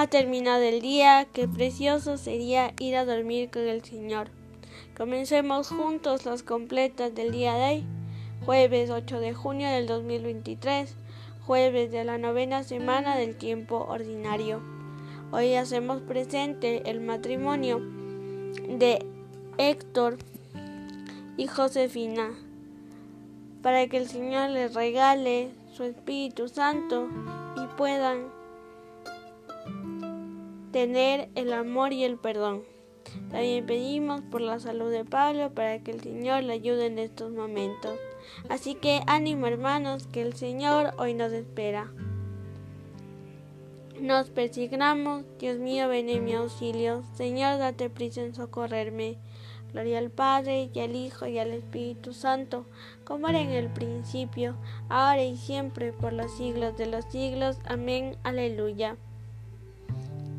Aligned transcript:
Ha 0.00 0.06
terminado 0.06 0.62
el 0.62 0.80
día, 0.80 1.26
qué 1.30 1.46
precioso 1.46 2.16
sería 2.16 2.72
ir 2.80 2.96
a 2.96 3.04
dormir 3.04 3.50
con 3.50 3.68
el 3.68 3.84
Señor. 3.84 4.30
Comencemos 4.96 5.68
juntos 5.68 6.24
las 6.24 6.42
completas 6.42 7.14
del 7.14 7.32
día 7.32 7.52
de 7.52 7.64
hoy, 7.64 7.84
jueves 8.46 8.88
8 8.88 9.20
de 9.20 9.34
junio 9.34 9.68
del 9.68 9.86
2023, 9.86 10.96
jueves 11.44 11.92
de 11.92 12.04
la 12.04 12.16
novena 12.16 12.64
semana 12.64 13.14
del 13.14 13.36
tiempo 13.36 13.84
ordinario. 13.90 14.62
Hoy 15.32 15.54
hacemos 15.54 16.00
presente 16.00 16.88
el 16.88 17.02
matrimonio 17.02 17.80
de 18.70 19.04
Héctor 19.58 20.16
y 21.36 21.46
Josefina, 21.46 22.30
para 23.60 23.86
que 23.86 23.98
el 23.98 24.08
Señor 24.08 24.48
les 24.48 24.72
regale 24.72 25.50
su 25.74 25.84
Espíritu 25.84 26.48
Santo 26.48 27.06
y 27.62 27.66
puedan 27.76 28.39
tener 30.72 31.28
el 31.34 31.52
amor 31.52 31.92
y 31.92 32.04
el 32.04 32.16
perdón. 32.16 32.62
También 33.30 33.66
pedimos 33.66 34.20
por 34.22 34.40
la 34.40 34.60
salud 34.60 34.90
de 34.90 35.04
Pablo 35.04 35.52
para 35.52 35.80
que 35.80 35.90
el 35.90 36.00
Señor 36.00 36.44
le 36.44 36.52
ayude 36.52 36.86
en 36.86 36.98
estos 36.98 37.32
momentos. 37.32 37.98
Así 38.48 38.74
que 38.74 39.00
ánimo 39.06 39.46
hermanos, 39.46 40.06
que 40.06 40.22
el 40.22 40.34
Señor 40.34 40.92
hoy 40.98 41.14
nos 41.14 41.32
espera. 41.32 41.92
Nos 44.00 44.30
persignamos, 44.30 45.24
Dios 45.38 45.58
mío, 45.58 45.88
ven 45.88 46.08
en 46.08 46.24
mi 46.24 46.32
auxilio. 46.32 47.02
Señor, 47.14 47.58
date 47.58 47.90
prisa 47.90 48.22
en 48.22 48.34
socorrerme. 48.34 49.18
Gloria 49.72 49.98
al 49.98 50.10
Padre, 50.10 50.70
y 50.72 50.80
al 50.80 50.96
Hijo, 50.96 51.26
y 51.26 51.38
al 51.38 51.52
Espíritu 51.52 52.12
Santo, 52.12 52.64
como 53.04 53.28
era 53.28 53.40
en 53.40 53.50
el 53.50 53.68
principio, 53.68 54.56
ahora 54.88 55.22
y 55.22 55.36
siempre, 55.36 55.92
por 55.92 56.12
los 56.12 56.34
siglos 56.36 56.76
de 56.76 56.86
los 56.86 57.04
siglos. 57.04 57.58
Amén. 57.66 58.16
Aleluya. 58.24 58.96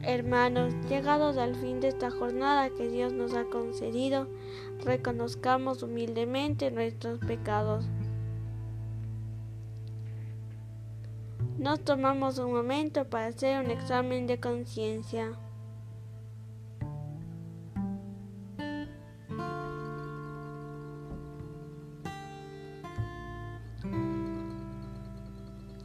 Hermanos, 0.04 0.74
llegados 0.90 1.38
al 1.38 1.56
fin 1.56 1.80
de 1.80 1.90
esta 1.90 2.10
jornada 2.10 2.72
que 2.72 2.90
Dios 2.90 3.14
nos 3.14 3.36
ha 3.36 3.46
concedido, 3.46 4.28
reconozcamos 4.84 5.84
humildemente 5.84 6.72
nuestros 6.72 7.20
pecados. 7.20 7.86
Nos 11.60 11.82
tomamos 11.82 12.40
un 12.40 12.52
momento 12.52 13.06
para 13.06 13.28
hacer 13.28 13.64
un 13.64 13.70
examen 13.70 14.26
de 14.26 14.40
conciencia. 14.40 15.34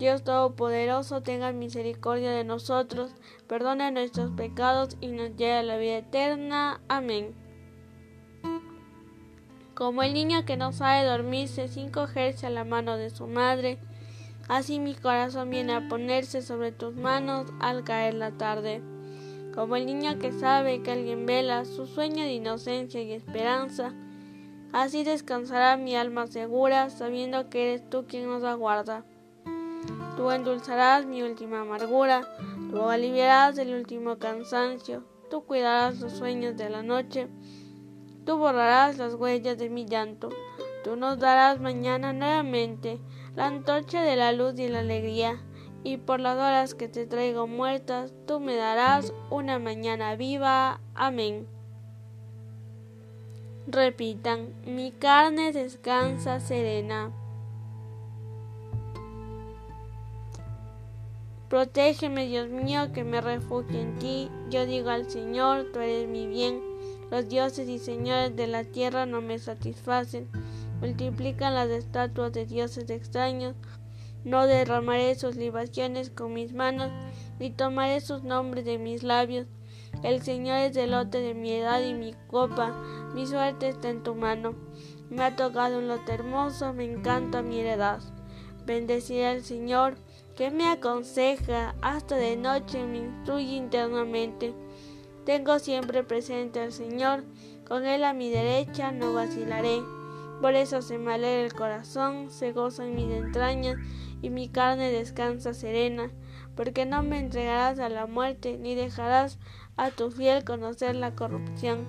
Dios 0.00 0.24
Todopoderoso 0.24 1.20
tenga 1.20 1.52
misericordia 1.52 2.30
de 2.30 2.42
nosotros, 2.42 3.14
perdone 3.46 3.92
nuestros 3.92 4.30
pecados 4.30 4.96
y 5.02 5.08
nos 5.08 5.36
lleve 5.36 5.58
a 5.58 5.62
la 5.62 5.76
vida 5.76 5.98
eterna. 5.98 6.80
Amén. 6.88 7.34
Como 9.74 10.02
el 10.02 10.14
niño 10.14 10.46
que 10.46 10.56
no 10.56 10.72
sabe 10.72 11.06
dormirse 11.06 11.68
sin 11.68 11.90
cogerse 11.90 12.46
a 12.46 12.50
la 12.50 12.64
mano 12.64 12.96
de 12.96 13.10
su 13.10 13.26
madre, 13.26 13.76
así 14.48 14.78
mi 14.78 14.94
corazón 14.94 15.50
viene 15.50 15.74
a 15.74 15.86
ponerse 15.86 16.40
sobre 16.40 16.72
tus 16.72 16.96
manos 16.96 17.52
al 17.60 17.84
caer 17.84 18.14
la 18.14 18.30
tarde. 18.30 18.80
Como 19.54 19.76
el 19.76 19.84
niño 19.84 20.18
que 20.18 20.32
sabe 20.32 20.80
que 20.80 20.92
alguien 20.92 21.26
vela 21.26 21.66
su 21.66 21.86
sueño 21.86 22.24
de 22.24 22.32
inocencia 22.32 23.02
y 23.02 23.12
esperanza, 23.12 23.92
así 24.72 25.04
descansará 25.04 25.76
mi 25.76 25.94
alma 25.94 26.26
segura, 26.26 26.88
sabiendo 26.88 27.50
que 27.50 27.74
eres 27.74 27.90
tú 27.90 28.06
quien 28.08 28.26
nos 28.26 28.44
aguarda. 28.44 29.04
Tú 30.20 30.30
endulzarás 30.30 31.06
mi 31.06 31.22
última 31.22 31.62
amargura, 31.62 32.20
tú 32.70 32.82
aliviarás 32.90 33.56
el 33.56 33.74
último 33.74 34.18
cansancio, 34.18 35.02
tú 35.30 35.46
cuidarás 35.46 35.98
los 35.98 36.12
sueños 36.12 36.58
de 36.58 36.68
la 36.68 36.82
noche, 36.82 37.26
tú 38.26 38.36
borrarás 38.36 38.98
las 38.98 39.14
huellas 39.14 39.56
de 39.56 39.70
mi 39.70 39.86
llanto, 39.86 40.28
tú 40.84 40.94
nos 40.94 41.18
darás 41.18 41.58
mañana 41.58 42.12
nuevamente 42.12 42.98
la 43.34 43.46
antorcha 43.46 44.02
de 44.02 44.16
la 44.16 44.32
luz 44.32 44.58
y 44.58 44.68
la 44.68 44.80
alegría, 44.80 45.40
y 45.84 45.96
por 45.96 46.20
las 46.20 46.36
horas 46.36 46.74
que 46.74 46.86
te 46.86 47.06
traigo 47.06 47.46
muertas, 47.46 48.12
tú 48.26 48.40
me 48.40 48.56
darás 48.56 49.14
una 49.30 49.58
mañana 49.58 50.16
viva. 50.16 50.82
Amén. 50.94 51.46
Repitan, 53.66 54.52
mi 54.66 54.92
carne 54.92 55.52
descansa 55.52 56.40
serena. 56.40 57.10
Protégeme, 61.50 62.28
Dios 62.28 62.48
mío, 62.48 62.92
que 62.92 63.02
me 63.02 63.20
refugie 63.20 63.80
en 63.80 63.98
ti. 63.98 64.30
Yo 64.50 64.66
digo 64.66 64.88
al 64.90 65.10
Señor, 65.10 65.66
tú 65.72 65.80
eres 65.80 66.08
mi 66.08 66.28
bien. 66.28 66.60
Los 67.10 67.28
dioses 67.28 67.68
y 67.68 67.80
señores 67.80 68.36
de 68.36 68.46
la 68.46 68.62
tierra 68.62 69.04
no 69.04 69.20
me 69.20 69.36
satisfacen. 69.40 70.28
Multiplican 70.80 71.54
las 71.54 71.68
estatuas 71.70 72.32
de 72.32 72.46
dioses 72.46 72.88
extraños. 72.88 73.56
No 74.22 74.46
derramaré 74.46 75.16
sus 75.16 75.34
libaciones 75.34 76.10
con 76.10 76.34
mis 76.34 76.52
manos, 76.52 76.92
ni 77.40 77.50
tomaré 77.50 78.00
sus 78.00 78.22
nombres 78.22 78.64
de 78.64 78.78
mis 78.78 79.02
labios. 79.02 79.48
El 80.04 80.22
Señor 80.22 80.58
es 80.58 80.76
el 80.76 80.92
lote 80.92 81.18
de 81.18 81.34
mi 81.34 81.50
edad 81.50 81.82
y 81.82 81.94
mi 81.94 82.14
copa. 82.28 82.80
Mi 83.12 83.26
suerte 83.26 83.70
está 83.70 83.90
en 83.90 84.04
tu 84.04 84.14
mano. 84.14 84.54
Me 85.10 85.24
ha 85.24 85.34
tocado 85.34 85.78
un 85.78 85.88
lote 85.88 86.12
hermoso, 86.12 86.72
me 86.72 86.84
encanta 86.84 87.42
mi 87.42 87.58
heredad. 87.58 87.98
Bendeciré 88.66 89.26
al 89.26 89.42
Señor 89.42 89.96
que 90.40 90.50
me 90.50 90.66
aconseja, 90.70 91.74
hasta 91.82 92.16
de 92.16 92.34
noche 92.34 92.82
me 92.86 92.96
instruye 92.96 93.56
internamente. 93.56 94.54
Tengo 95.26 95.58
siempre 95.58 96.02
presente 96.02 96.60
al 96.60 96.72
Señor, 96.72 97.24
con 97.68 97.84
Él 97.84 98.04
a 98.04 98.14
mi 98.14 98.30
derecha 98.30 98.90
no 98.90 99.12
vacilaré. 99.12 99.82
Por 100.40 100.54
eso 100.54 100.80
se 100.80 100.96
me 100.96 101.12
alegra 101.12 101.44
el 101.44 101.52
corazón, 101.52 102.30
se 102.30 102.52
goza 102.52 102.86
en 102.86 102.94
mis 102.94 103.12
entrañas, 103.12 103.76
y 104.22 104.30
mi 104.30 104.48
carne 104.48 104.90
descansa 104.90 105.52
serena, 105.52 106.10
porque 106.56 106.86
no 106.86 107.02
me 107.02 107.18
entregarás 107.18 107.78
a 107.78 107.90
la 107.90 108.06
muerte, 108.06 108.56
ni 108.56 108.74
dejarás 108.74 109.38
a 109.76 109.90
tu 109.90 110.10
fiel 110.10 110.42
conocer 110.44 110.96
la 110.96 111.14
corrupción. 111.14 111.84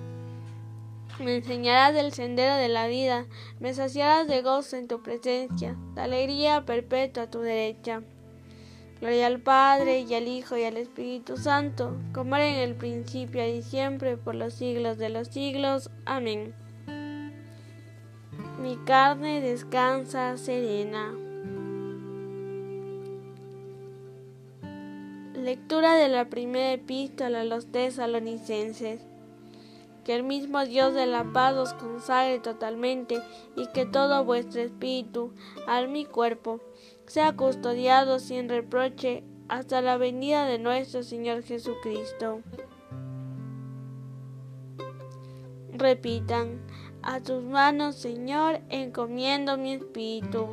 Me 1.18 1.36
enseñarás 1.36 1.96
el 1.96 2.12
sendero 2.12 2.56
de 2.56 2.68
la 2.68 2.86
vida, 2.86 3.24
me 3.60 3.72
saciarás 3.72 4.28
de 4.28 4.42
gozo 4.42 4.76
en 4.76 4.88
tu 4.88 5.02
presencia, 5.02 5.74
de 5.94 6.02
alegría 6.02 6.66
perpetua 6.66 7.22
a 7.22 7.30
tu 7.30 7.40
derecha. 7.40 8.02
Gloria 9.02 9.26
al 9.26 9.40
Padre, 9.40 10.02
y 10.02 10.14
al 10.14 10.28
Hijo, 10.28 10.56
y 10.56 10.62
al 10.62 10.76
Espíritu 10.76 11.36
Santo, 11.36 11.98
como 12.14 12.36
era 12.36 12.46
en 12.46 12.60
el 12.60 12.76
principio 12.76 13.44
y 13.44 13.60
siempre, 13.60 14.16
por 14.16 14.36
los 14.36 14.54
siglos 14.54 14.96
de 14.96 15.08
los 15.08 15.26
siglos. 15.26 15.90
Amén. 16.04 16.54
Mi 18.60 18.76
carne 18.86 19.40
descansa 19.40 20.36
serena. 20.36 21.12
Lectura 25.34 25.96
de 25.96 26.08
la 26.08 26.26
primera 26.26 26.74
epístola 26.74 27.40
a 27.40 27.44
los 27.44 27.72
tesalonicenses. 27.72 29.00
Que 30.04 30.16
el 30.16 30.24
mismo 30.24 30.64
Dios 30.64 30.94
de 30.94 31.06
la 31.06 31.32
paz 31.32 31.54
os 31.54 31.74
consagre 31.74 32.40
totalmente 32.40 33.22
y 33.56 33.68
que 33.68 33.86
todo 33.86 34.24
vuestro 34.24 34.60
espíritu, 34.60 35.32
alma 35.66 35.98
y 35.98 36.04
cuerpo 36.04 36.60
sea 37.06 37.36
custodiado 37.36 38.18
sin 38.18 38.48
reproche 38.48 39.22
hasta 39.48 39.80
la 39.80 39.96
venida 39.96 40.46
de 40.46 40.58
nuestro 40.58 41.02
Señor 41.02 41.42
Jesucristo. 41.42 42.40
Repitan, 45.72 46.60
a 47.02 47.20
tus 47.20 47.42
manos, 47.42 47.96
Señor, 47.96 48.60
encomiendo 48.68 49.56
mi 49.56 49.74
espíritu. 49.74 50.46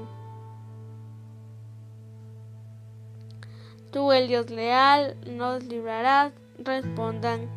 Tú, 3.91 4.11
el 4.11 4.27
Dios 4.27 4.49
leal, 4.49 5.17
nos 5.25 5.63
librarás. 5.63 6.33
Respondan, 6.57 7.49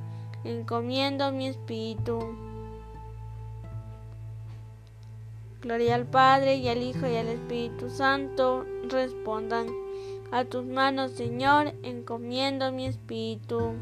encomiendo 0.44 1.32
mi 1.32 1.48
espíritu. 1.48 2.36
Gloria 5.60 5.94
al 5.94 6.06
Padre 6.06 6.56
y 6.56 6.68
al 6.68 6.82
Hijo 6.82 7.06
y 7.06 7.16
al 7.16 7.28
Espíritu 7.28 7.88
Santo. 7.88 8.66
Respondan, 8.88 9.68
a 10.32 10.44
tus 10.44 10.64
manos, 10.64 11.12
Señor, 11.12 11.72
encomiendo 11.82 12.72
mi 12.72 12.86
espíritu. 12.86 13.74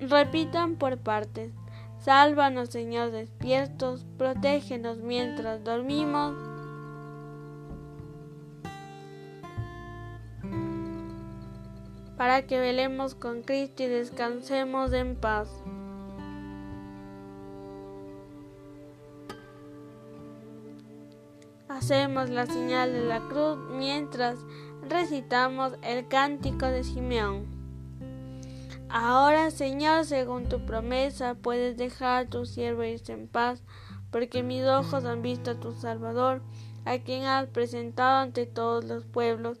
Repitan 0.00 0.76
por 0.76 0.98
partes. 0.98 1.52
Sálvanos, 1.98 2.68
Señor, 2.70 3.10
despiertos, 3.10 4.06
protégenos 4.18 4.98
mientras 4.98 5.64
dormimos. 5.64 6.53
Para 12.24 12.46
que 12.46 12.58
velemos 12.58 13.14
con 13.14 13.42
Cristo 13.42 13.82
y 13.82 13.86
descansemos 13.86 14.94
en 14.94 15.14
paz. 15.14 15.46
Hacemos 21.68 22.30
la 22.30 22.46
señal 22.46 22.94
de 22.94 23.04
la 23.04 23.20
cruz 23.28 23.58
mientras 23.70 24.38
recitamos 24.88 25.74
el 25.82 26.08
cántico 26.08 26.64
de 26.64 26.82
Simeón. 26.82 27.44
Ahora, 28.88 29.50
Señor, 29.50 30.06
según 30.06 30.48
tu 30.48 30.64
promesa, 30.64 31.34
puedes 31.34 31.76
dejar 31.76 32.24
a 32.24 32.30
tu 32.30 32.46
siervo 32.46 32.84
irse 32.84 33.12
en 33.12 33.28
paz, 33.28 33.62
porque 34.10 34.42
mis 34.42 34.64
ojos 34.64 35.04
han 35.04 35.20
visto 35.20 35.50
a 35.50 35.60
tu 35.60 35.72
Salvador, 35.72 36.40
a 36.86 36.96
quien 36.96 37.24
has 37.24 37.48
presentado 37.48 38.22
ante 38.22 38.46
todos 38.46 38.82
los 38.84 39.04
pueblos, 39.04 39.60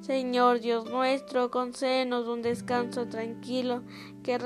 Señor 0.00 0.60
Dios 0.60 0.90
nuestro, 0.90 1.50
concédenos 1.50 2.26
un 2.28 2.42
descanso 2.42 3.06
tranquilo 3.06 3.82
que, 4.22 4.38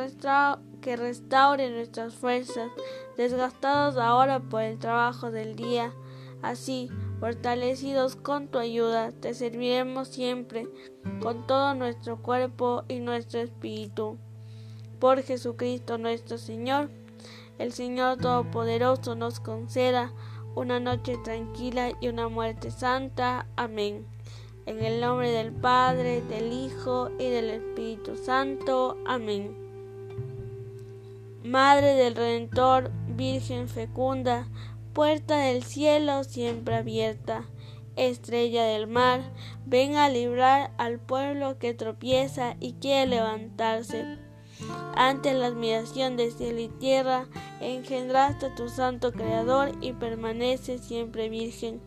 que 0.81 0.97
restaure 0.97 1.71
nuestras 1.71 2.15
fuerzas, 2.15 2.71
desgastados 3.17 3.97
ahora 3.97 4.41
por 4.41 4.63
el 4.63 4.79
trabajo 4.79 5.31
del 5.31 5.57
día. 5.57 5.93
Así, 6.43 6.91
Fortalecidos 7.23 8.17
con 8.17 8.49
tu 8.49 8.59
ayuda, 8.59 9.13
te 9.13 9.33
serviremos 9.33 10.09
siempre 10.09 10.67
con 11.23 11.47
todo 11.47 11.73
nuestro 11.73 12.21
cuerpo 12.21 12.83
y 12.89 12.99
nuestro 12.99 13.39
espíritu. 13.39 14.19
Por 14.99 15.23
Jesucristo 15.23 15.99
nuestro 15.99 16.37
Señor, 16.37 16.91
el 17.61 17.73
Señor 17.73 18.19
Todopoderoso 18.19 19.15
nos 19.15 19.39
conceda 19.39 20.13
una 20.57 20.81
noche 20.81 21.17
tranquila 21.23 21.93
y 22.01 22.09
una 22.09 22.27
muerte 22.27 22.73
santa. 22.73 23.47
Amén. 23.55 24.05
En 24.65 24.85
el 24.85 25.01
nombre 25.01 25.33
del 25.33 25.53
Padre, 25.53 26.23
del 26.23 26.53
Hijo 26.53 27.11
y 27.19 27.29
del 27.29 27.51
Espíritu 27.51 28.17
Santo. 28.17 28.97
Amén. 29.07 29.57
Madre 31.43 31.95
del 31.95 32.15
Redentor, 32.15 32.93
Virgen 33.09 33.69
fecunda, 33.69 34.47
puerta 34.93 35.37
del 35.39 35.65
cielo 35.65 36.23
siempre 36.23 36.77
abierta, 36.77 37.45
estrella 37.97 38.63
del 38.65 38.87
mar, 38.87 39.21
ven 39.67 39.97
a 39.97 40.09
librar 40.09 40.71
al 40.79 41.01
pueblo 41.01 41.59
que 41.59 41.75
tropieza 41.75 42.57
y 42.61 42.75
quiere 42.75 43.07
levantarse. 43.07 44.19
Ante 44.95 45.35
la 45.35 45.47
admiración 45.47 46.17
de 46.17 46.31
cielo 46.31 46.61
y 46.61 46.69
tierra, 46.69 47.27
engendraste 47.61 48.47
a 48.47 48.55
tu 48.55 48.69
santo 48.69 49.11
Creador 49.11 49.73
y 49.81 49.93
permanece 49.93 50.79
siempre 50.79 51.29
virgen. 51.29 51.81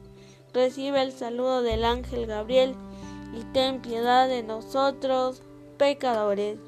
Recibe 0.56 1.02
el 1.02 1.12
saludo 1.12 1.64
del 1.64 1.84
ángel 1.84 2.28
Gabriel 2.28 2.76
y 3.38 3.44
ten 3.52 3.82
piedad 3.82 4.30
de 4.30 4.42
nosotros, 4.42 5.42
pecadores. 5.78 6.60